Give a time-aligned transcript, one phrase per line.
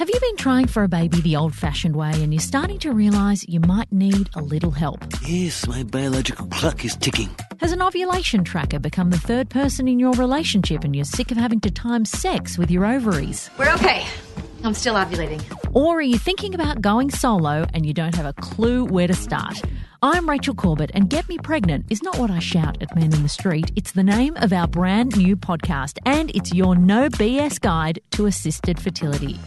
[0.00, 2.90] Have you been trying for a baby the old fashioned way and you're starting to
[2.90, 5.04] realise you might need a little help?
[5.26, 7.28] Yes, my biological clock is ticking.
[7.58, 11.36] Has an ovulation tracker become the third person in your relationship and you're sick of
[11.36, 13.50] having to time sex with your ovaries?
[13.58, 14.06] We're okay.
[14.64, 15.42] I'm still ovulating.
[15.74, 19.12] Or are you thinking about going solo and you don't have a clue where to
[19.14, 19.60] start?
[20.00, 23.22] I'm Rachel Corbett, and Get Me Pregnant is not what I shout at men in
[23.22, 23.70] the street.
[23.76, 28.24] It's the name of our brand new podcast, and it's your no BS guide to
[28.24, 29.38] assisted fertility.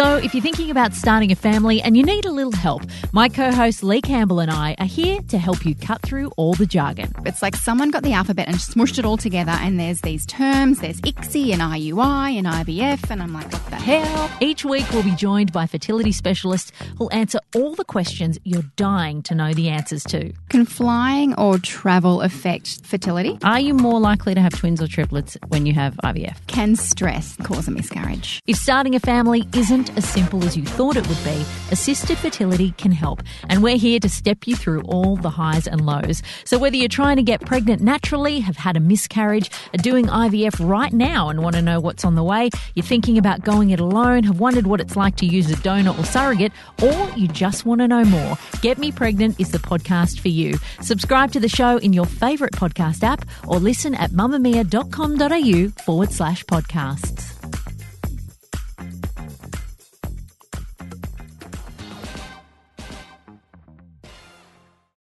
[0.00, 3.28] So, if you're thinking about starting a family and you need a little help, my
[3.28, 6.64] co host Lee Campbell and I are here to help you cut through all the
[6.64, 7.12] jargon.
[7.26, 10.78] It's like someone got the alphabet and smushed it all together, and there's these terms
[10.78, 14.30] there's ICSI and IUI and IVF, and I'm like, what the hell?
[14.40, 19.20] Each week, we'll be joined by fertility specialists who'll answer all the questions you're dying
[19.24, 20.32] to know the answers to.
[20.48, 23.38] Can flying or travel affect fertility?
[23.44, 26.38] Are you more likely to have twins or triplets when you have IVF?
[26.46, 28.40] Can stress cause a miscarriage?
[28.46, 32.72] If starting a family isn't as simple as you thought it would be, assisted fertility
[32.72, 33.22] can help.
[33.48, 36.22] And we're here to step you through all the highs and lows.
[36.44, 40.66] So whether you're trying to get pregnant naturally, have had a miscarriage, are doing IVF
[40.66, 43.80] right now and want to know what's on the way, you're thinking about going it
[43.80, 47.66] alone, have wondered what it's like to use a donor or surrogate, or you just
[47.66, 50.54] want to know more, Get Me Pregnant is the podcast for you.
[50.80, 56.44] Subscribe to the show in your favourite podcast app or listen at mamamia.com.au forward slash
[56.44, 57.19] podcast.